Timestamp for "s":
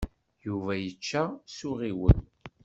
1.55-1.57